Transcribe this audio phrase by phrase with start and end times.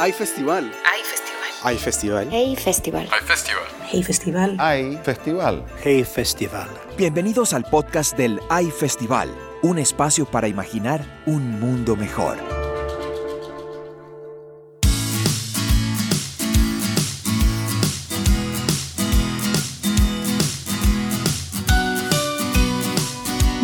[0.00, 0.72] Hay festival.
[0.84, 1.48] Hay festival.
[1.64, 2.28] Hay festival.
[2.30, 3.08] Hey Festival.
[3.10, 3.64] Hay festival.
[3.90, 4.56] Hey Festival.
[4.60, 5.64] Hay festival.
[5.82, 6.68] Hey Festival.
[6.96, 9.28] Bienvenidos al podcast del Hay Festival,
[9.62, 12.36] un espacio para imaginar un mundo mejor.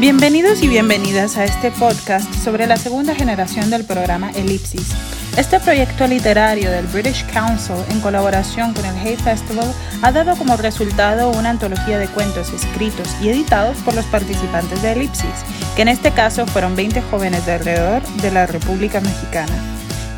[0.01, 5.14] Bienvenidos y bienvenidas a este podcast sobre la segunda generación del programa Elipsis.
[5.37, 9.67] Este proyecto literario del British Council en colaboración con el Hay Festival
[10.00, 14.93] ha dado como resultado una antología de cuentos escritos y editados por los participantes de
[14.93, 15.44] Elipsis,
[15.75, 19.53] que en este caso fueron 20 jóvenes de alrededor de la República Mexicana.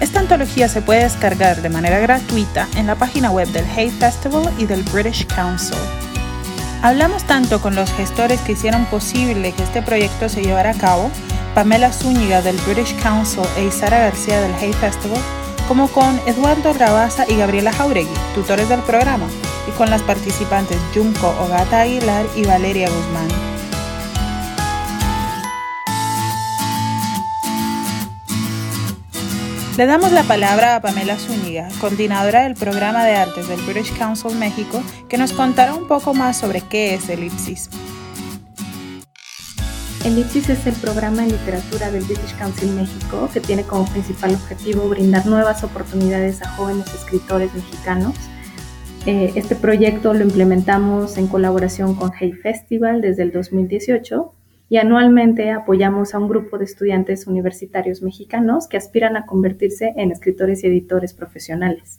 [0.01, 4.53] Esta antología se puede descargar de manera gratuita en la página web del Hay Festival
[4.59, 5.79] y del British Council.
[6.83, 11.11] Hablamos tanto con los gestores que hicieron posible que este proyecto se llevara a cabo,
[11.57, 15.23] Pamela Zúñiga del British Council e Isara García del Hay Festival,
[15.67, 19.27] como con Eduardo Rabaza y Gabriela Jauregui, tutores del programa,
[19.67, 23.29] y con las participantes Junco Ogata Aguilar y Valeria Guzmán.
[29.79, 34.37] Le damos la palabra a Pamela Zúñiga, coordinadora del programa de artes del British Council
[34.37, 37.71] México, que nos contará un poco más sobre qué es Elipsis.
[40.07, 44.89] Elipsis es el programa de literatura del British Council México que tiene como principal objetivo
[44.89, 48.15] brindar nuevas oportunidades a jóvenes escritores mexicanos.
[49.05, 54.33] Eh, este proyecto lo implementamos en colaboración con Hey Festival desde el 2018
[54.69, 60.13] y anualmente apoyamos a un grupo de estudiantes universitarios mexicanos que aspiran a convertirse en
[60.13, 61.99] escritores y editores profesionales.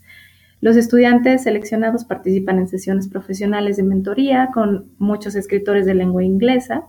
[0.62, 6.86] Los estudiantes seleccionados participan en sesiones profesionales de mentoría con muchos escritores de lengua inglesa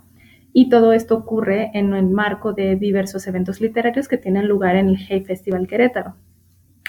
[0.60, 4.88] y todo esto ocurre en el marco de diversos eventos literarios que tienen lugar en
[4.88, 6.16] el Hey Festival Querétaro.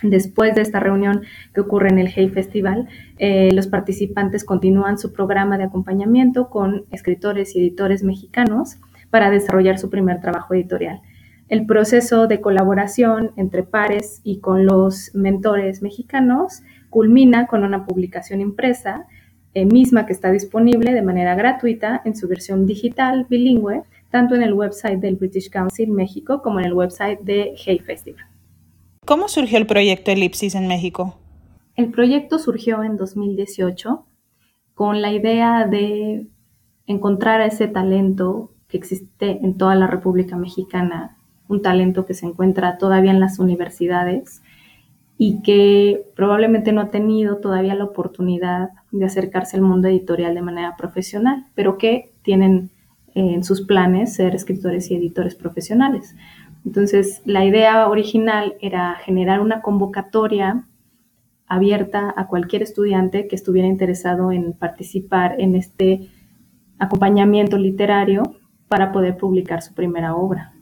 [0.01, 1.21] Después de esta reunión
[1.53, 2.87] que ocurre en el Hey Festival,
[3.19, 8.77] eh, los participantes continúan su programa de acompañamiento con escritores y editores mexicanos
[9.11, 11.02] para desarrollar su primer trabajo editorial.
[11.47, 18.41] El proceso de colaboración entre pares y con los mentores mexicanos culmina con una publicación
[18.41, 19.05] impresa,
[19.54, 24.43] eh, misma que está disponible de manera gratuita en su versión digital bilingüe, tanto en
[24.43, 28.26] el website del British Council México como en el website de Hey Festival.
[29.05, 31.17] ¿Cómo surgió el proyecto Elipsis en México?
[31.76, 34.05] El proyecto surgió en 2018
[34.76, 36.27] con la idea de
[36.86, 41.17] encontrar ese talento que existe en toda la República Mexicana,
[41.48, 44.42] un talento que se encuentra todavía en las universidades
[45.17, 50.42] y que probablemente no ha tenido todavía la oportunidad de acercarse al mundo editorial de
[50.42, 52.72] manera profesional, pero que tienen
[53.16, 56.16] en sus planes ser escritores y editores profesionales.
[56.66, 60.66] Entonces, la idea original era generar una convocatoria
[61.48, 66.10] abierta a cualquier estudiante que estuviera interesado en participar en este
[66.77, 68.23] acompañamiento literario
[68.67, 70.54] para poder publicar su primera obra.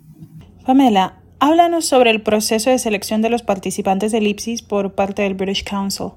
[0.66, 5.34] Pamela, háblanos sobre el proceso de selección de los participantes de Elipsis por parte del
[5.34, 6.14] British Council.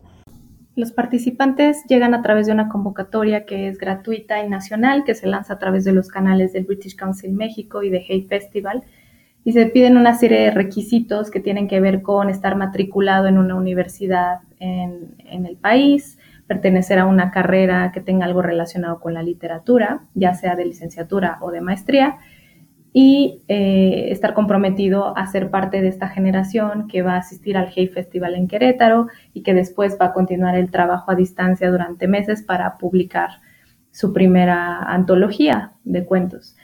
[0.80, 5.26] Los participantes llegan a través de una convocatoria que es gratuita y nacional, que se
[5.26, 8.82] lanza a través de los canales del British Council México y de Hay Festival,
[9.44, 13.36] y se piden una serie de requisitos que tienen que ver con estar matriculado en
[13.36, 19.22] una universidad en, el país, pertenecer a una carrera que tenga algo relacionado con la
[19.22, 22.16] literatura, ya sea de licenciatura o de maestría,
[22.92, 27.70] y eh, estar comprometido a ser parte de esta generación que va a asistir al
[27.74, 32.08] Hey Festival en Querétaro y que después va a continuar el trabajo a distancia durante
[32.08, 33.30] meses para publicar
[33.92, 36.56] su primera antología de cuentos.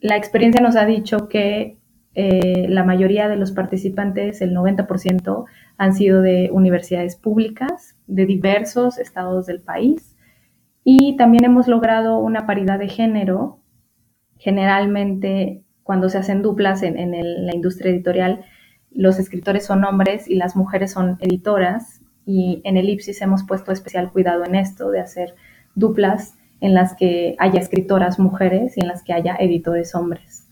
[0.00, 1.78] La experiencia nos ha dicho que
[2.14, 5.44] eh, la mayoría de los participantes, el 90%,
[5.76, 10.16] han sido de universidades públicas de diversos estados del país
[10.82, 13.59] y también hemos logrado una paridad de género
[14.40, 17.10] Generalmente, cuando se hacen duplas en,
[17.46, 18.44] la industria editorial,
[18.90, 22.00] los escritores son hombres y las mujeres son editoras.
[22.24, 25.34] Y en Elipsis hemos puesto especial cuidado en esto, de hacer
[25.74, 30.46] duplas en las que haya escritoras mujeres y en las que haya editores hombres.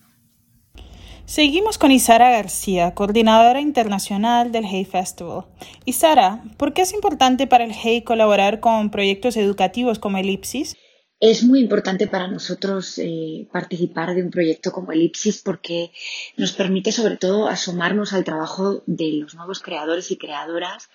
[1.25, 5.45] Seguimos con Isara García, coordinadora internacional del Hay Festival.
[5.87, 10.77] Isara, ¿por qué es importante para el Hay colaborar con proyectos educativos como Elipsis?
[11.21, 15.91] Es muy importante para nosotros eh, participar de un proyecto como Elipsis porque
[16.37, 20.89] nos permite sobre todo asomarnos al trabajo de los nuevos creadores y creadoras.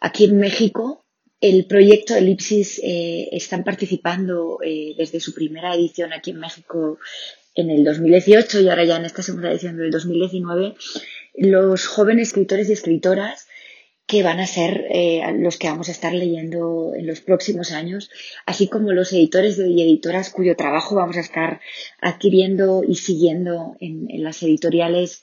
[0.00, 1.04] Aquí en México,
[1.42, 6.98] el proyecto Elipsis eh, están participando eh, desde su primera edición aquí en México
[7.54, 10.76] en el 2018 y ahora ya en esta segunda edición del 2019
[11.34, 13.48] los jóvenes escritores y escritoras
[14.08, 18.10] que van a ser eh, los que vamos a estar leyendo en los próximos años,
[18.46, 21.60] así como los editores y editoras cuyo trabajo vamos a estar
[22.00, 25.22] adquiriendo y siguiendo en, las editoriales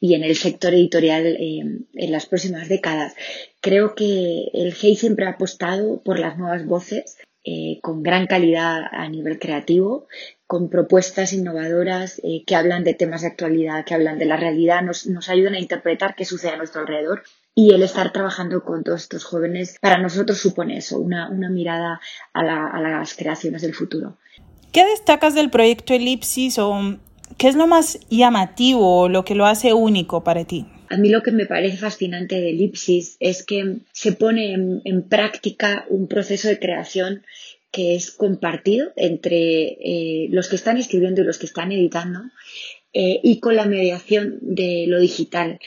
[0.00, 1.62] y en el sector editorial eh,
[1.94, 3.14] en las próximas décadas.
[3.62, 8.82] Creo que el GEI siempre ha apostado por las nuevas voces eh, con gran calidad
[8.92, 10.08] a nivel creativo,
[10.46, 15.06] con propuestas innovadoras que hablan de temas de actualidad, que hablan de la realidad, nos,
[15.06, 17.22] nos ayudan a interpretar qué sucede a nuestro alrededor
[17.58, 22.00] y el estar trabajando con todos estos jóvenes para nosotros supone eso, una, mirada
[22.34, 24.18] a, las creaciones del futuro.
[24.72, 26.98] ¿Qué destacas del proyecto Elipsis o
[27.38, 30.66] qué es lo más llamativo o lo que lo hace único para ti?
[30.90, 35.86] A mí lo que me parece fascinante de Elipsis es que se pone en, práctica
[35.88, 37.24] un proceso de creación
[37.72, 42.20] que es compartido entre eh, los que están escribiendo y los que están editando
[42.92, 45.58] eh, y con la mediación de lo digital,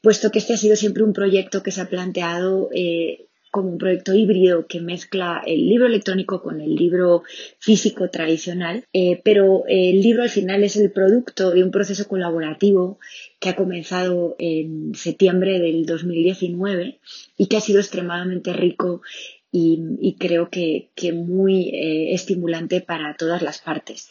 [0.00, 3.78] puesto que este ha sido siempre un proyecto que se ha planteado eh, como un
[3.78, 7.22] proyecto híbrido que mezcla el libro electrónico con el libro
[7.58, 12.98] físico tradicional, eh, pero el libro al final es el producto de un proceso colaborativo
[13.40, 17.00] que ha comenzado en septiembre del 2019
[17.36, 19.02] y que ha sido extremadamente rico
[19.50, 21.70] y, creo que, muy
[22.12, 24.10] estimulante para todas las partes.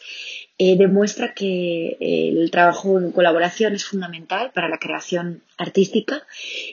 [0.60, 6.26] Eh, demuestra que eh, el trabajo en colaboración es fundamental para la creación artística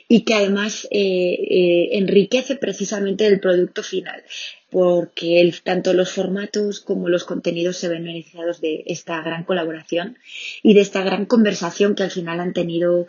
[0.08, 4.24] y que además eh, enriquece precisamente el producto final
[4.70, 10.18] porque tanto los formatos como los contenidos se ven beneficiados de esta gran colaboración
[10.62, 13.06] y de esta gran conversación que al final han tenido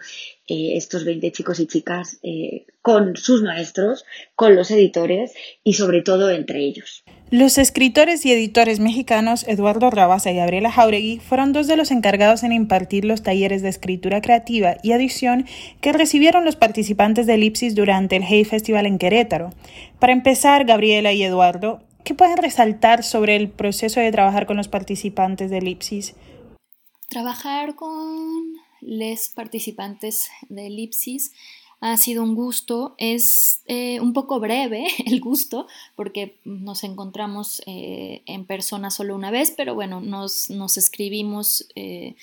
[0.48, 2.20] estos 20 chicos y chicas
[2.82, 4.06] con sus maestros,
[4.36, 5.34] con los editores
[5.64, 7.04] y sobre todo entre ellos.
[7.30, 12.44] Los escritores y editores mexicanos Eduardo Rabasa y Gabriela Jauregui fueron dos de los encargados
[12.44, 15.46] en impartir los talleres de escritura creativa y adición
[15.82, 19.50] que recibieron los participantes de Elipsis durante el Hey Festival en Querétaro.
[20.00, 24.70] Para empezar, Gabriela y Eduardo, ¿qué pueden resaltar sobre el proceso de trabajar con los
[24.70, 26.16] participantes de Elipsis?
[27.10, 31.34] Trabajar con los participantes de Elipsis
[31.80, 32.96] ha sido un gusto.
[32.98, 39.32] Es eh, un poco breve el gusto porque nos encontramos eh, en persona solo una
[39.32, 42.16] vez, pero bueno, nos, escribimos eh,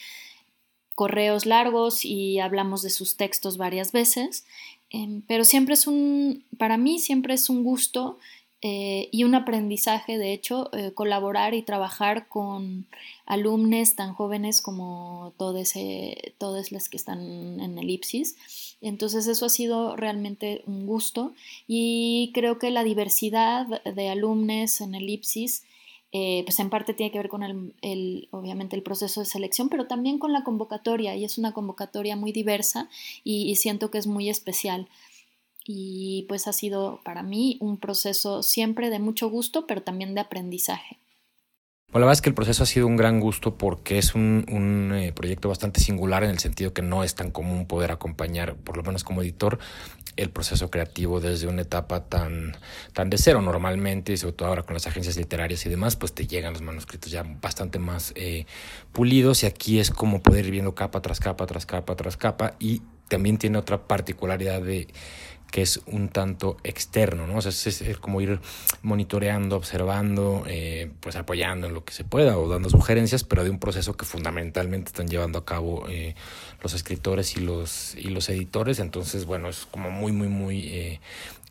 [0.94, 4.46] correos largos y hablamos de sus textos varias veces.
[4.90, 8.18] Em, pero siempre es un, para mí siempre es un gusto
[8.66, 12.86] y un aprendizaje, de hecho, colaborar y trabajar con
[13.26, 18.36] alumnos tan jóvenes como todos, eh, todos los que están en elipsis.
[18.80, 21.32] Entonces eso ha sido realmente un gusto.
[21.66, 25.64] Y creo que la diversidad de alumnos en elipsis
[26.44, 30.20] pues en parte tiene que ver con el, obviamente el proceso de selección, pero también
[30.20, 31.16] con la convocatoria.
[31.16, 32.88] Y es una convocatoria muy diversa
[33.24, 34.88] y siento que es muy especial.
[35.66, 40.20] Y pues ha sido para mí un proceso siempre de mucho gusto, pero también de
[40.20, 40.98] aprendizaje.
[41.94, 44.90] Bueno, la verdad es que el proceso ha sido un gran gusto porque es un,
[44.96, 48.76] eh, proyecto bastante singular en el sentido que no es tan común poder acompañar, por
[48.76, 49.60] lo menos como editor,
[50.16, 52.56] el proceso creativo desde una etapa tan,
[52.94, 53.42] tan de cero.
[53.42, 56.62] Normalmente, y sobre todo ahora con las agencias literarias y demás, pues te llegan los
[56.62, 58.44] manuscritos ya bastante más eh,
[58.90, 62.56] pulidos y aquí es como poder ir viendo capa tras capa, tras capa, tras capa
[62.58, 64.88] y también tiene otra particularidad de
[65.54, 67.36] que es un tanto externo, ¿no?
[67.36, 68.40] O sea, es, como ir
[68.82, 73.50] monitoreando, observando, eh, pues apoyando en lo que se pueda o dando sugerencias, pero de
[73.50, 76.16] un proceso que fundamentalmente están llevando a cabo eh,
[76.60, 78.80] los escritores y los, y los editores.
[78.80, 81.00] Entonces, bueno, es como muy, muy, muy eh,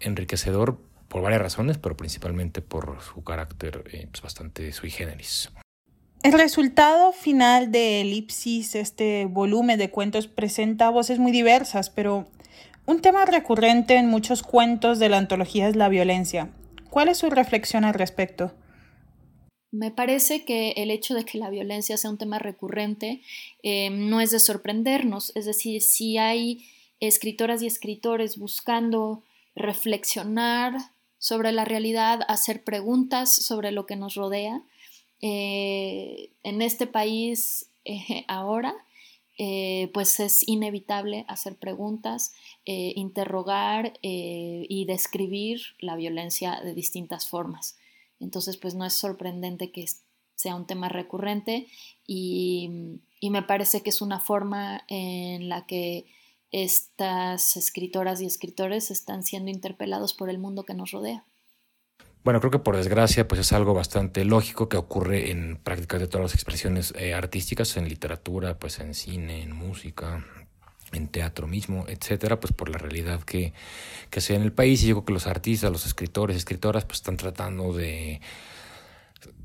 [0.01, 5.49] enriquecedor por varias razones, pero principalmente por su carácter pues bastante sui generis.
[6.23, 12.27] El resultado final de Elipsis, este volumen de cuentos, presenta voces muy diversas, pero
[12.85, 16.49] un tema recurrente en muchos cuentos de la antología es la violencia.
[16.89, 18.53] ¿Cuál es su reflexión al respecto?
[19.71, 23.21] Me parece que el hecho de que la violencia sea un tema recurrente
[23.63, 26.65] eh, no es de sorprendernos, es decir, si hay
[26.99, 29.23] escritoras y escritores buscando
[29.55, 30.77] reflexionar
[31.17, 34.61] sobre la realidad, hacer preguntas sobre lo que nos rodea,
[35.21, 38.75] eh, en este país eh, ahora
[39.37, 42.33] eh, pues es inevitable hacer preguntas,
[42.65, 47.77] eh, interrogar eh, y describir la violencia de distintas formas.
[48.19, 49.85] Entonces, pues no es sorprendente que
[50.35, 51.67] sea un tema recurrente
[52.05, 56.05] y, y me parece que es una forma en la que
[56.51, 61.25] estas escritoras y escritores están siendo interpelados por el mundo que nos rodea.
[62.23, 66.23] Bueno, creo que por desgracia, pues es algo bastante lógico que ocurre en prácticamente todas
[66.23, 70.25] las expresiones eh, artísticas, en literatura, pues en cine, en música,
[70.93, 73.51] en teatro mismo, etcétera, pues por la realidad que,
[74.09, 74.83] que sea en el país.
[74.83, 78.21] Y yo creo que los artistas, los escritores, escritoras, pues están tratando de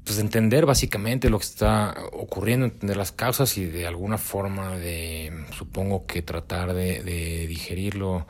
[0.04, 5.44] pues entender básicamente lo que está ocurriendo, entender las causas y de alguna forma de,
[5.56, 8.26] supongo que tratar de, de, digerirlo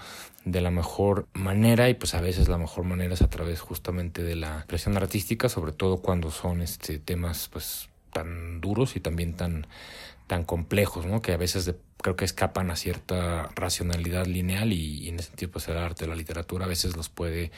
[0.51, 4.23] de la mejor manera y pues a veces la mejor manera es a través justamente
[4.23, 9.35] de la expresión artística, sobre todo cuando son este temas pues tan duros y también
[9.35, 9.67] tan
[10.27, 11.23] tan complejos, ¿no?
[11.23, 15.67] Que a veces creo que escapan a cierta racionalidad lineal y, en ese sentido pues
[15.69, 17.51] el arte, la literatura a veces los puede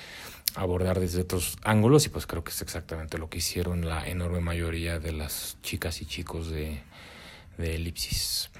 [0.54, 4.40] abordar desde otros ángulos y pues creo que es exactamente lo que hicieron la enorme
[4.40, 6.80] mayoría de las chicas y chicos de,
[7.58, 8.50] de Elipsis.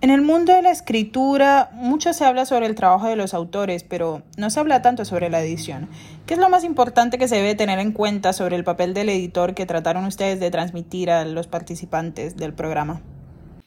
[0.00, 3.82] En el mundo de la escritura mucho se habla sobre el trabajo de los autores,
[3.82, 5.88] pero no se habla tanto sobre la edición.
[6.24, 9.08] ¿Qué es lo más importante que se debe tener en cuenta sobre el papel del
[9.08, 13.00] editor que trataron ustedes de transmitir a los participantes del programa?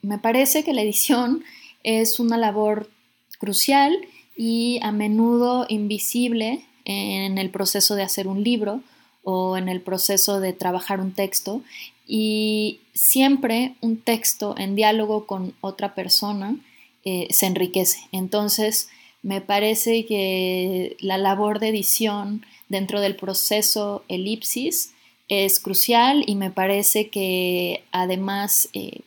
[0.01, 1.43] Me parece que la edición
[1.83, 2.89] es una labor
[3.37, 3.93] crucial
[4.37, 8.81] y a menudo invisible en el proceso de hacer un libro
[9.23, 11.61] o en el proceso de trabajar un texto
[12.07, 16.55] y siempre un texto en diálogo con otra persona
[17.03, 17.99] eh, se enriquece.
[18.11, 18.89] Entonces,
[19.23, 24.93] me parece que la labor de edición dentro del proceso elipsis
[25.27, 29.01] es crucial y me parece que además eh,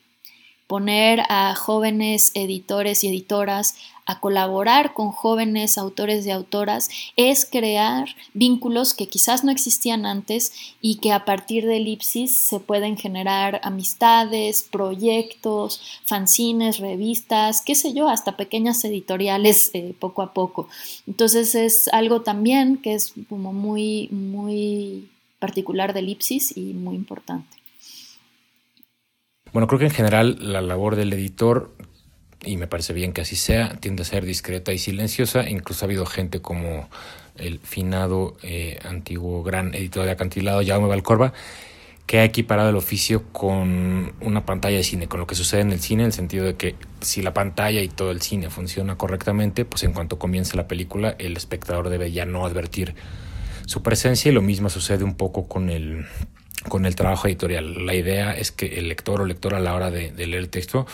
[0.67, 8.09] poner a jóvenes editores y editoras a colaborar con jóvenes autores y autoras es crear
[8.35, 13.61] vínculos que quizás no existían antes y que a partir de Elipsis se pueden generar
[13.63, 20.69] amistades, proyectos, fanzines, revistas, qué sé yo, hasta pequeñas editoriales eh, poco a poco.
[21.07, 27.64] Entonces es algo también que es como muy, muy particular de Elipsis y muy importante.
[29.55, 31.71] Bueno, creo que en general la labor del editor,
[32.45, 35.49] y me parece bien que así sea, tiende a ser discreta y silenciosa.
[35.49, 36.89] Incluso ha habido gente como
[37.37, 41.33] el finado eh, antiguo gran editor de acantilado, Jaume Valcorba,
[42.05, 45.71] que ha equiparado el oficio con una pantalla de cine, con lo que sucede en
[45.71, 48.97] el cine, en el sentido de que si la pantalla y todo el cine funciona
[48.97, 52.97] correctamente, pues en cuanto comience la película, el espectador debe ya no advertir
[53.67, 56.07] su presencia y lo mismo sucede un poco con el
[56.69, 57.87] con el trabajo editorial.
[57.87, 60.87] La idea es que el lector o lectora a la hora de, leer el texto,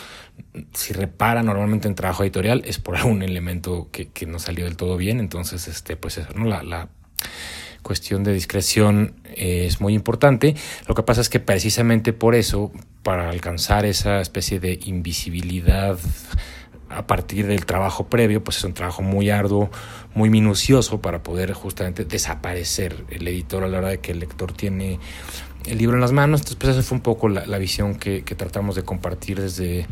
[0.74, 4.76] si repara normalmente en trabajo editorial, es por algún elemento que, que no salió del
[4.76, 5.20] todo bien.
[5.20, 6.44] Entonces, este, pues eso, ¿no?
[6.44, 6.88] La, la
[7.82, 10.54] cuestión de discreción es muy importante.
[10.86, 12.72] Lo que pasa es que precisamente por eso,
[13.02, 15.98] para alcanzar esa especie de invisibilidad
[16.90, 19.70] a partir del trabajo previo, pues es un trabajo muy arduo,
[20.14, 24.52] muy minucioso para poder justamente desaparecer el editor a la hora de que el lector
[24.52, 24.98] tiene
[25.66, 26.40] el libro en las manos.
[26.40, 29.86] Entonces, pues esa fue un poco la, visión que, tratamos de compartir desde,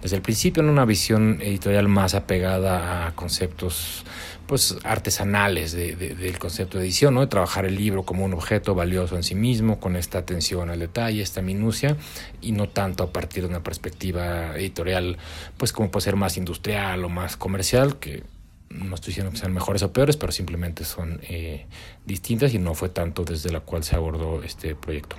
[0.00, 4.04] desde el principio, en una visión editorial más apegada a conceptos
[4.46, 7.20] pues artesanales del concepto de edición, ¿no?
[7.20, 10.80] de trabajar el libro como un objeto valioso en sí mismo, con esta atención al
[10.80, 11.96] detalle, esta minucia,
[12.42, 15.16] y no tanto a partir de una perspectiva editorial,
[15.56, 18.24] pues como puede ser más industrial o más comercial, que
[18.72, 21.66] no estoy diciendo que sean mejores o peores, pero simplemente son eh,
[22.04, 25.16] distintas y no fue tanto desde la cual se abordó este proyecto.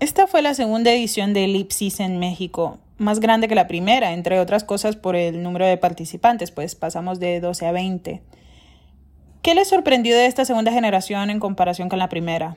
[0.00, 4.38] Esta fue la segunda edición de Elipsis en México, más grande que la primera, entre
[4.38, 8.22] otras cosas por el número de participantes, pues pasamos de 12 a 20.
[9.42, 12.56] ¿Qué les sorprendió de esta segunda generación en comparación con la primera?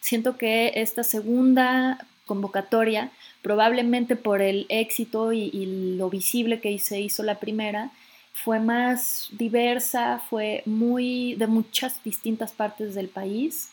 [0.00, 3.10] Siento que esta segunda convocatoria
[3.42, 7.90] probablemente por el éxito y, lo visible que se hizo la primera,
[8.32, 13.68] fue más diversa, fue muy de muchas distintas partes del país.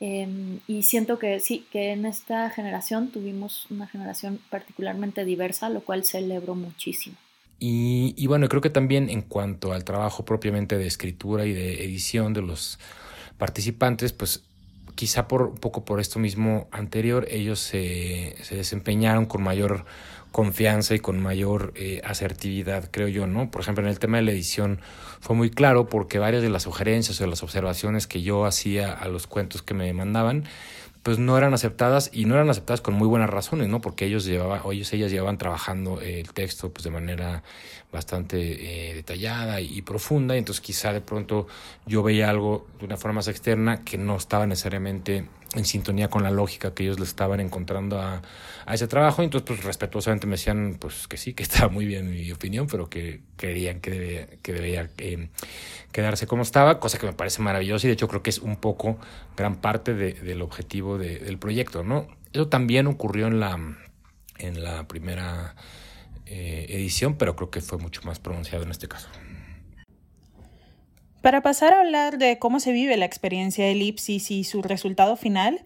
[0.00, 5.80] Em, y siento que sí, que en esta generación tuvimos una generación particularmente diversa, lo
[5.82, 7.16] cual celebro muchísimo.
[7.60, 11.84] Y, y, bueno, creo que también en cuanto al trabajo propiamente de escritura y de
[11.84, 12.80] edición de los
[13.38, 14.42] participantes, pues
[14.94, 19.84] quizá por poco por esto mismo anterior, ellos se, se desempeñaron con mayor
[20.32, 23.50] confianza y con mayor eh, asertividad, creo yo, ¿no?
[23.50, 24.80] Por ejemplo, en el tema de la edición
[25.20, 29.06] fue muy claro porque varias de las sugerencias o las observaciones que yo hacía a
[29.08, 30.44] los cuentos que me mandaban,
[31.02, 33.80] pues no eran aceptadas y no eran aceptadas con muy buenas razones, ¿no?
[33.80, 37.42] Porque ellos llevaban, o ellos, ellas llevaban trabajando el texto pues de manera
[37.90, 41.46] bastante eh, detallada y, profunda, y entonces quizá de pronto
[41.86, 46.22] yo veía algo de una forma más externa que no estaba necesariamente en sintonía con
[46.22, 48.22] la lógica que ellos le estaban encontrando a,
[48.66, 51.86] a ese trabajo, y entonces pues respetuosamente me decían pues que sí, que estaba muy
[51.86, 55.28] bien mi opinión, pero que creían que debía, que debía eh,
[55.92, 58.56] quedarse como estaba, cosa que me parece maravillosa y de hecho creo que es un
[58.56, 58.98] poco
[59.36, 62.06] gran parte de, del objetivo de, del proyecto, ¿no?
[62.32, 63.58] Eso también ocurrió en la,
[64.38, 65.54] en la primera
[66.26, 69.08] eh, edición, pero creo que fue mucho más pronunciado en este caso.
[71.22, 75.14] Para pasar a hablar de cómo se vive la experiencia de Elipsis y su resultado
[75.14, 75.60] final,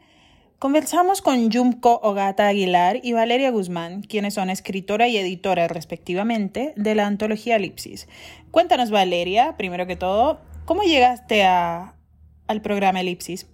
[0.58, 6.94] conversamos con Yumko Ogata Aguilar y Valeria Guzmán, quienes son escritora y editora respectivamente de
[6.94, 8.06] la antología Elipsis.
[8.50, 13.46] Cuéntanos, Valeria, primero que todo, ¿cómo llegaste al programa Elipsis?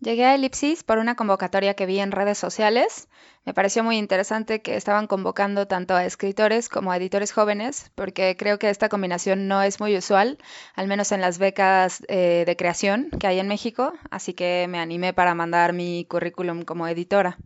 [0.00, 3.08] Llegué a Elipsis por una convocatoria que vi en redes sociales.
[3.44, 8.36] Me pareció muy interesante que estaban convocando tanto a escritores como a editores jóvenes, porque
[8.38, 10.38] creo que esta combinación no es muy usual,
[10.76, 14.78] al menos en las becas eh, de creación que hay en México, así que me
[14.78, 17.36] animé para mandar mi currículum como editora.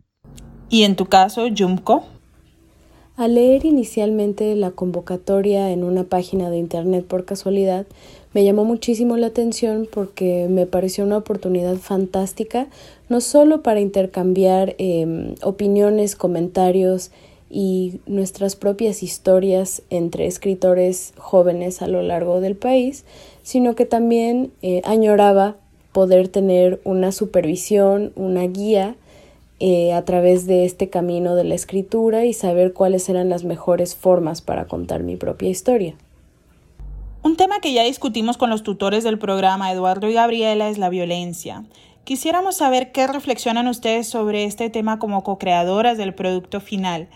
[0.69, 2.05] ¿Y en tu caso, Jumko?
[3.15, 7.85] Al leer inicialmente la convocatoria en una página de internet por casualidad,
[8.33, 12.67] me llamó muchísimo la atención porque me pareció una oportunidad fantástica,
[13.09, 17.11] no solo para intercambiar em, opiniones, comentarios
[17.49, 23.05] y nuestras propias historias entre escritores jóvenes a lo largo del país,
[23.43, 25.57] sino que también eh, añoraba
[25.91, 28.95] poder tener una supervisión, una guía
[29.59, 33.95] eh, a través de este camino de la escritura y saber cuáles eran las mejores
[33.95, 35.95] formas para contar mi propia historia.
[37.23, 40.89] Un tema que ya discutimos con los tutores del programa Eduardo y Gabriela es la
[40.89, 41.63] violencia.
[42.03, 47.07] Quisiéramos saber qué reflexionan ustedes sobre este tema como co-creadoras del producto final.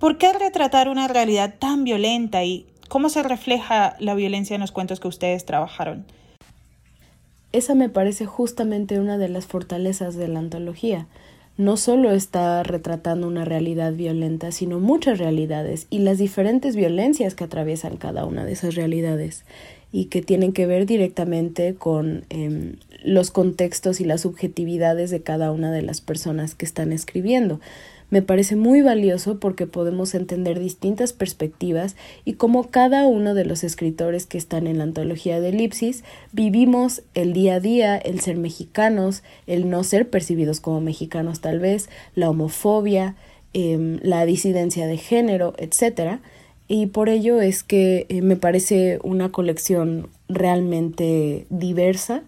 [0.00, 4.72] ¿Por qué retratar una realidad tan violenta y cómo se refleja la violencia en los
[4.72, 6.04] cuentos que ustedes trabajaron?
[7.52, 11.06] Esa me parece justamente una de las fortalezas de la antología
[11.56, 17.44] no solo está retratando una realidad violenta, sino muchas realidades y las diferentes violencias que
[17.44, 19.44] atraviesan cada una de esas realidades
[19.92, 25.52] y que tienen que ver directamente con em, los contextos y las subjetividades de cada
[25.52, 27.60] una de las personas que están escribiendo
[28.12, 33.64] me parece muy valioso porque podemos entender distintas perspectivas y cómo cada uno de los
[33.64, 38.36] escritores que están en la antología de Elipsis vivimos el día a día, el ser
[38.36, 43.16] mexicanos, el no ser percibidos como mexicanos tal vez, la homofobia,
[43.54, 46.20] em, la disidencia de género, etc.
[46.68, 52.24] Y por ello es que eh, me parece una colección realmente diversa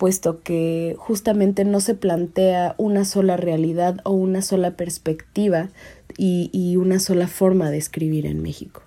[0.00, 5.68] puesto que justamente no se plantea una sola realidad o una sola perspectiva
[6.16, 8.80] y, una sola forma de escribir en México.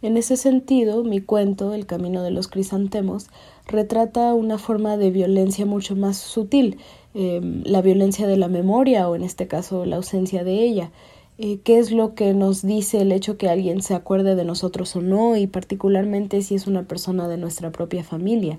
[0.00, 3.26] En ese sentido, mi cuento, El Camino de los Crisantemos,
[3.66, 6.78] retrata una forma de violencia mucho más sutil,
[7.12, 10.92] em, la violencia de la memoria o en este caso la ausencia de ella.
[11.36, 14.96] Eh, ¿Qué es lo que nos dice el hecho que alguien se acuerde de nosotros
[14.96, 15.36] o no?
[15.36, 18.58] Y particularmente si es una persona de nuestra propia familia.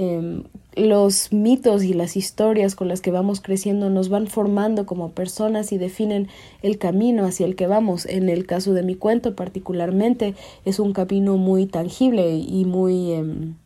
[0.00, 0.44] Em,
[0.76, 5.72] los mitos y las historias con las que vamos creciendo nos van formando como personas
[5.72, 6.28] y definen
[6.62, 8.06] el camino hacia el que vamos.
[8.06, 13.56] En el caso de mi cuento particularmente es un camino muy tangible y muy, em,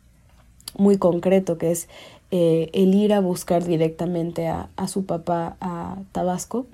[0.79, 1.89] muy concreto, que es
[2.31, 6.65] eh, el ir a buscar directamente a, su papá a Tabasco.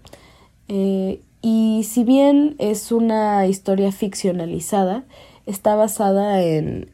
[0.68, 5.04] Eh, y si bien es una historia ficcionalizada,
[5.46, 6.90] está basada en,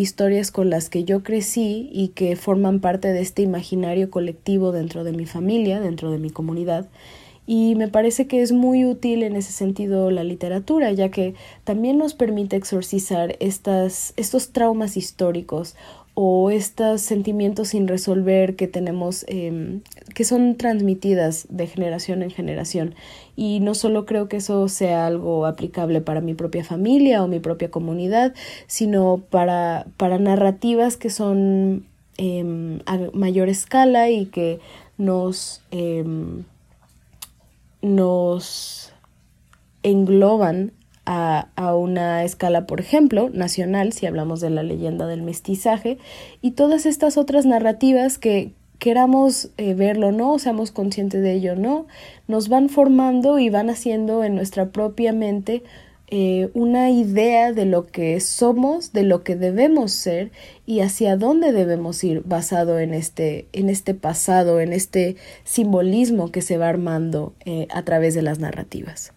[0.00, 5.04] historias con las que yo crecí y que forman parte de este imaginario colectivo dentro
[5.04, 6.88] de mi familia, dentro de mi comunidad.
[7.46, 11.34] Y me parece que es muy útil en ese sentido la literatura, ya que
[11.64, 15.74] también nos permite exorcizar estas, estos traumas históricos
[16.20, 19.82] o estos sentimientos sin resolver que tenemos, em,
[20.16, 22.96] que son transmitidas de generación en generación.
[23.36, 27.38] Y no solo creo que eso sea algo aplicable para mi propia familia o mi
[27.38, 28.34] propia comunidad,
[28.66, 34.58] sino para, para narrativas que son em, a mayor escala y que
[34.96, 36.42] nos, em,
[37.80, 38.92] nos
[39.84, 40.72] engloban
[41.10, 45.96] a, una escala, por ejemplo, nacional, si hablamos de la leyenda del mestizaje,
[46.42, 51.54] y todas estas otras narrativas que queramos eh, verlo o no, seamos conscientes de ello
[51.54, 51.86] o no,
[52.26, 55.62] nos van formando y van haciendo en nuestra propia mente
[56.10, 60.30] eh, una idea de lo que somos, de lo que debemos ser
[60.66, 66.42] y hacia dónde debemos ir basado en este, en este pasado, en este simbolismo que
[66.42, 69.12] se va armando eh, a través de las narrativas.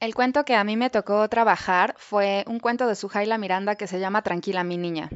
[0.00, 3.86] El cuento que a mí me tocó trabajar fue un cuento de Sujaila Miranda que
[3.86, 5.10] se llama Tranquila mi niña.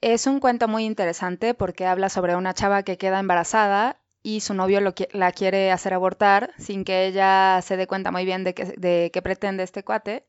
[0.00, 4.54] Es un cuento muy interesante porque habla sobre una chava que queda embarazada y su
[4.54, 9.22] novio la quiere hacer abortar sin que ella se dé cuenta muy bien de qué
[9.22, 10.24] pretende este cuate.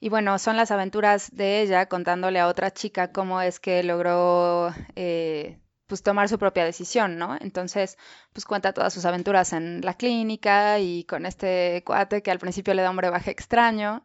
[0.00, 4.74] Y bueno, son las aventuras de ella contándole a otra chica cómo es que logró
[4.96, 5.58] eh,
[5.92, 7.36] pues tomar su propia decisión, ¿no?
[7.38, 7.98] Entonces,
[8.32, 12.72] pues cuenta todas sus aventuras en la clínica y con este cuate que al principio
[12.72, 14.02] le da un brebaje extraño.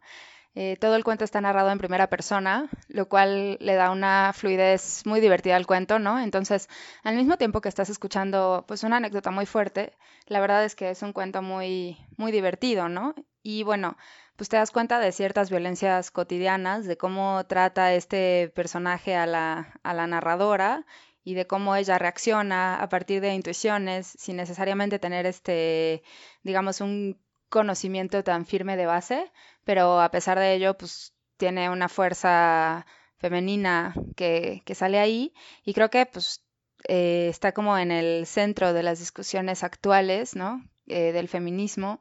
[0.53, 5.05] Eh, todo el cuento está narrado en primera persona, lo cual le da una fluidez
[5.05, 6.19] muy divertida al cuento, ¿no?
[6.19, 6.67] Entonces,
[7.03, 9.93] al mismo tiempo que estás escuchando, pues una anécdota muy fuerte,
[10.25, 13.15] la verdad es que es un cuento muy, muy divertido, ¿no?
[13.43, 13.95] Y bueno,
[14.35, 19.79] pues te das cuenta de ciertas violencias cotidianas, de cómo trata este personaje a la,
[19.83, 20.85] a la narradora
[21.27, 26.01] y de cómo ella reacciona a partir de intuiciones sin necesariamente tener este,
[26.41, 29.29] digamos, un conocimiento tan firme de base,
[29.65, 32.85] pero a pesar de ello, pues tiene una fuerza
[33.17, 35.33] femenina que, sale ahí
[35.65, 36.45] y creo que pues
[36.87, 40.63] eh, está como en el centro de las discusiones actuales, ¿no?
[40.85, 41.99] Eh, del feminismo,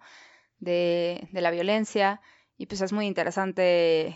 [0.60, 2.20] de, la violencia
[2.56, 4.14] y pues es muy interesante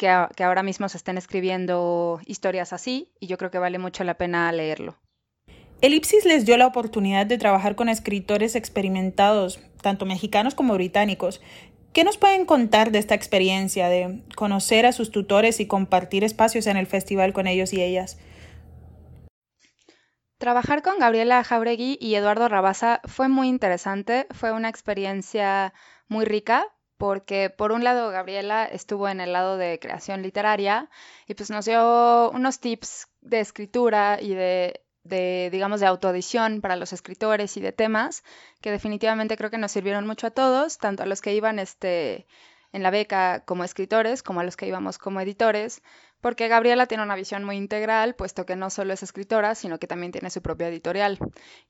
[0.00, 4.02] que, que ahora mismo se estén escribiendo historias así y yo creo que vale mucho
[4.02, 4.96] la pena leerlo.
[5.82, 11.42] Elipsis les dio la oportunidad de trabajar con escritores experimentados, tanto mexicanos como británicos.
[11.92, 16.66] ¿Qué nos pueden contar de esta experiencia de conocer a sus tutores y compartir espacios
[16.66, 18.18] en el festival con ellos y ellas?
[20.38, 25.74] Trabajar con Gabriela Jauregui y Eduardo Rabasa fue muy interesante, fue una experiencia
[26.08, 26.66] muy rica
[27.00, 30.90] porque por un lado Gabriela estuvo en el lado de creación literaria
[31.26, 36.76] y pues nos dio unos tips de escritura y de de, digamos, de autoedición para
[36.76, 38.22] los escritores y de temas,
[38.60, 42.26] que definitivamente creo que nos sirvieron mucho a todos, tanto a los que iban este,
[42.72, 45.82] en la beca como escritores, como a los que íbamos como editores,
[46.20, 49.86] porque Gabriela tiene una visión muy integral, puesto que no solo es escritora, sino que
[49.86, 51.18] también tiene su propia editorial.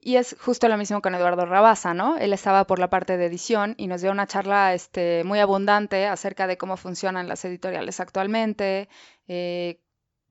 [0.00, 2.16] Y es justo lo mismo con Eduardo Rabasa, ¿no?
[2.16, 6.06] Él estaba por la parte de edición y nos dio una charla este, muy abundante
[6.06, 8.88] acerca de cómo funcionan las editoriales actualmente,
[9.28, 9.80] eh,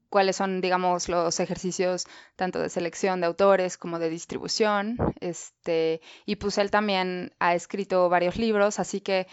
[0.10, 2.06] cuáles son, digamos, los ejercicios
[2.36, 4.98] tanto de selección de autores como de distribución.
[5.22, 9.28] Este, y pues él también ha escrito varios libros, así que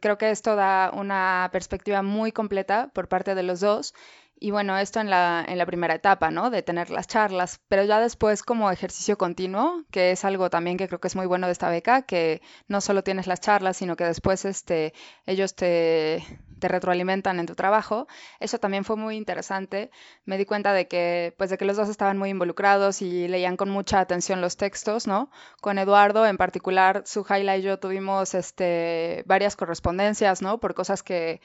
[0.00, 3.94] creo que esto da una perspectiva muy completa por parte de los dos.
[4.40, 6.50] Y bueno, esto en la, en la primera etapa, ¿no?
[6.50, 10.86] De tener las charlas, pero ya después como ejercicio continuo, que es algo también que
[10.86, 13.96] creo que es muy bueno de esta beca, que no solo tienes las charlas, sino
[13.96, 14.94] que después este,
[15.26, 16.24] ellos te,
[16.60, 18.06] te retroalimentan en tu trabajo.
[18.38, 19.90] Eso también fue muy interesante.
[20.24, 23.56] Me di cuenta de que, pues, de que los dos estaban muy involucrados y leían
[23.56, 25.30] con mucha atención los textos, ¿no?
[25.60, 30.58] Con Eduardo, en particular, Sujaila y yo tuvimos este, varias correspondencias, ¿no?
[30.58, 31.40] Por cosas que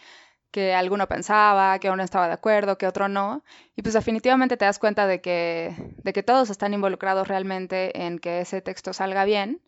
[0.53, 3.43] que alguno pensaba, que uno estaba de acuerdo, que otro no.
[3.75, 8.19] Y pues definitivamente te das cuenta de que, de que todos están involucrados realmente en
[8.19, 9.61] que ese texto salga bien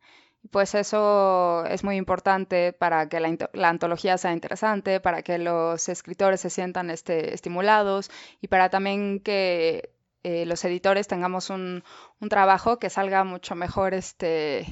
[0.52, 6.42] pues eso es muy importante para que la, antología sea interesante, para que los escritores
[6.42, 9.92] se sientan este, estimulados y para también que
[10.24, 11.84] eh, los editores tengamos un,
[12.30, 14.66] trabajo que salga mucho mejor, este,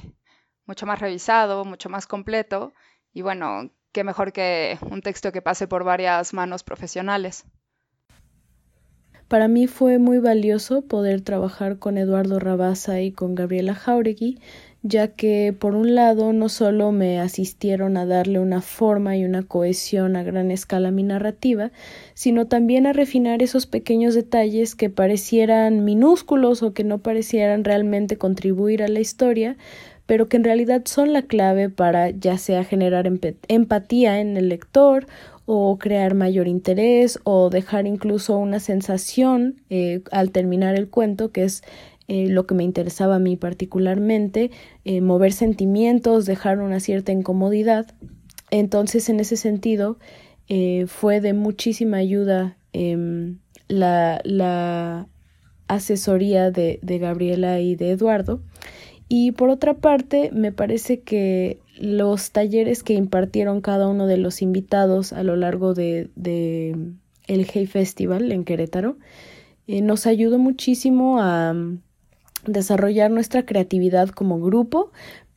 [0.66, 2.72] mucho más revisado, mucho más completo
[3.12, 7.44] y bueno, qué mejor que un texto que pase por varias manos profesionales.
[9.28, 14.38] Para mí fue muy valioso poder trabajar con Eduardo Rabasa y con Gabriela Jauregui,
[14.82, 19.42] ya que por un lado no solo me asistieron a darle una forma y una
[19.42, 21.72] cohesión a gran escala a mi narrativa,
[22.12, 28.18] sino también a refinar esos pequeños detalles que parecieran minúsculos o que no parecieran realmente
[28.18, 29.56] contribuir a la historia,
[30.06, 33.10] pero que en realidad son la clave para ya sea generar
[33.48, 35.06] empatía en el lector
[35.46, 41.44] o crear mayor interés o dejar incluso una sensación eh, al terminar el cuento que
[41.44, 41.62] es
[42.08, 44.50] eh, lo que me interesaba a mí particularmente,
[44.84, 47.86] eh, mover sentimientos, dejar una cierta incomodidad.
[48.50, 49.98] Entonces, en ese sentido,
[50.86, 55.08] fue de muchísima ayuda em, la, la,
[55.66, 58.42] asesoría de, de Gabriela y de Eduardo.
[59.08, 64.42] Y por otra parte, me parece que los talleres que impartieron cada uno de los
[64.42, 66.08] invitados a lo largo de,
[67.26, 68.96] el Hey Festival en Querétaro
[69.66, 71.80] eh, nos ayudó muchísimo a mm,
[72.46, 74.92] desarrollar nuestra creatividad como grupo,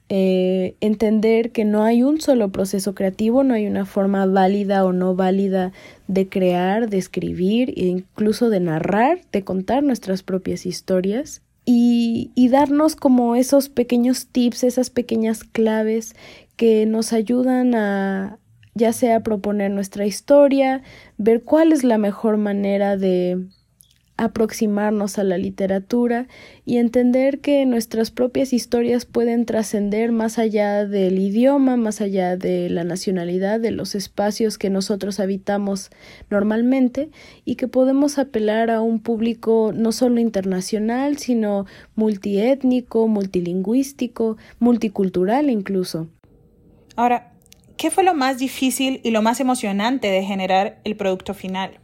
[0.10, 4.94] eh, entender que no hay un solo proceso creativo, no hay una forma válida o
[4.94, 5.74] no válida
[6.08, 12.48] de crear, de escribir e incluso de narrar, de contar nuestras propias historias y, y
[12.48, 16.16] darnos como esos pequeños tips, esas pequeñas claves
[16.56, 18.40] que nos ayudan a
[18.74, 20.82] ya sea proponer nuestra historia,
[21.18, 23.48] ver cuál es la mejor manera de
[24.18, 26.28] aproximarnos a la literatura
[26.66, 32.70] y entender que nuestras propias historias pueden trascender más allá del idioma, más allá de
[32.70, 35.92] la nacionalidad, de los espacios que nosotros habitamos
[36.30, 37.10] normalmente
[37.46, 46.08] y que podemos apelar a un público no solo internacional, sino multiétnico, multilingüístico, multicultural incluso.
[46.96, 47.34] Ahora,
[47.78, 51.80] ¿qué fue lo más difícil y lo más emocionante de generar el producto final?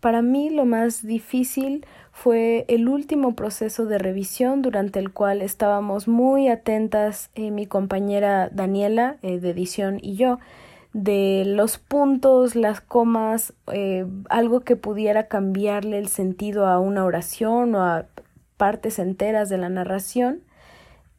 [0.00, 6.06] Para mí lo más difícil fue el último proceso de revisión durante el cual estábamos
[6.06, 10.38] muy atentas eh, mi compañera Daniela eh, de edición y yo
[10.92, 17.74] de los puntos, las comas, eh, algo que pudiera cambiarle el sentido a una oración
[17.74, 18.06] o a
[18.56, 20.40] partes enteras de la narración.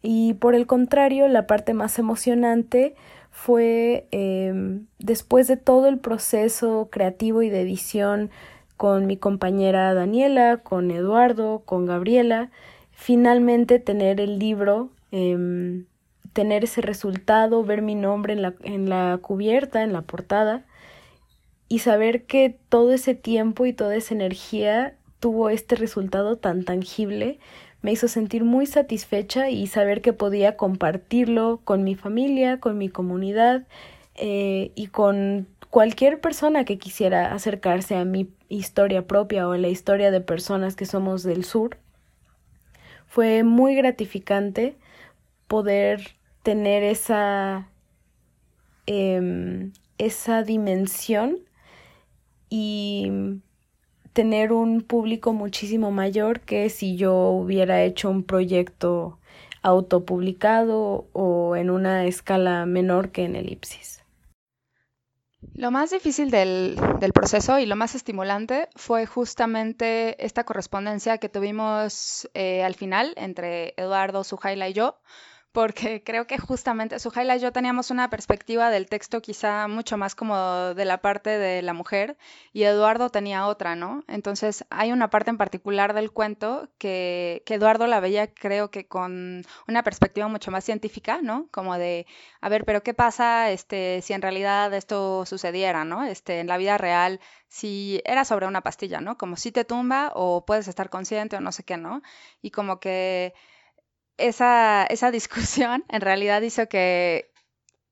[0.01, 2.95] Y por el contrario, la parte más emocionante
[3.31, 4.07] fue
[4.97, 8.31] después de todo el proceso creativo y de edición
[8.79, 12.49] con mi compañera Daniela, con Eduardo, con Gabriela,
[12.93, 15.85] finalmente tener el libro, em,
[16.31, 20.65] tener ese resultado, ver mi nombre en la, en la cubierta, en la portada,
[21.67, 27.39] y saber que todo ese tiempo y toda esa energía tuvo este resultado tan tangible,
[27.81, 32.87] me hizo sentir muy satisfecha y saber que podía compartirlo con mi familia, con mi
[32.87, 33.67] comunidad
[34.15, 39.69] eh, y con cualquier persona que quisiera acercarse a mi historia propia o a la
[39.69, 41.77] historia de personas que somos del sur,
[43.07, 44.77] fue muy gratificante
[45.47, 47.69] poder tener esa,
[48.85, 51.39] em, esa dimensión
[52.49, 53.41] y
[54.13, 59.19] tener un público muchísimo mayor que si yo hubiera hecho un proyecto
[59.61, 63.98] autopublicado o en una escala menor que en Elipsis.
[65.53, 66.77] Lo más difícil del,
[67.13, 73.73] proceso y lo más estimulante fue justamente esta correspondencia que tuvimos eh, al final entre
[73.77, 74.99] Eduardo, Sujaila y yo,
[75.51, 80.13] porque creo que justamente Sujaila y yo teníamos una perspectiva del texto quizá mucho más
[80.13, 80.37] como
[80.75, 82.17] de la parte de la mujer
[82.53, 84.03] y Eduardo tenía otra, ¿no?
[84.07, 88.87] Entonces hay una parte en particular del cuento que, que Eduardo la veía creo que
[88.87, 91.47] con una perspectiva mucho más científica, ¿no?
[91.51, 92.05] Como de,
[92.41, 96.05] a ver, pero ¿qué pasa este, si en realidad esto sucediera, ¿no?
[96.05, 99.17] Este, en la vida real, si era sobre una pastilla, ¿no?
[99.17, 102.01] Como si te tumba o puedes estar consciente o no sé qué, ¿no?
[102.41, 103.33] Y como que
[104.19, 107.31] esa, esa discusión en realidad hizo que,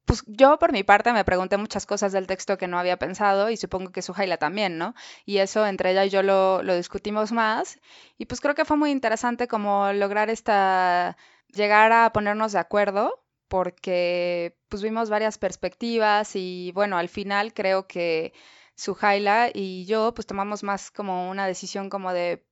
[0.05, 3.49] pues yo por mi parte me pregunté muchas cosas del texto que no había pensado
[3.49, 4.95] y supongo que Sujaila también, ¿no?
[5.25, 7.79] Y eso entre ella y yo lo, lo discutimos más
[8.17, 11.17] y pues creo que fue muy interesante como lograr esta,
[11.53, 17.87] llegar a ponernos de acuerdo porque pues vimos varias perspectivas y bueno, al final creo
[17.87, 18.33] que
[18.75, 22.45] Sujaila y yo pues tomamos más como una decisión como de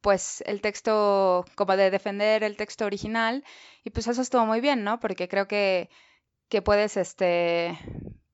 [0.00, 3.44] pues el texto, como de defender el texto original,
[3.84, 5.00] y pues eso estuvo muy bien, ¿no?
[5.00, 5.90] Porque creo que,
[6.48, 7.78] que puedes este,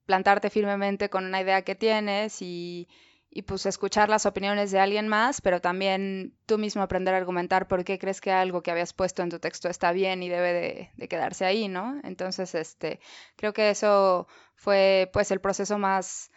[0.07, 2.88] plantarte firmemente con una idea que tienes y,
[3.31, 7.66] y pues escuchar las opiniones de alguien más, pero también tú mismo aprender a argumentar
[7.66, 10.53] por qué crees que algo que habías puesto en tu texto está bien y debe
[10.53, 12.00] de, de, quedarse ahí, ¿no?
[12.05, 13.00] Entonces, este,
[13.37, 16.31] creo que eso fue pues el proceso más,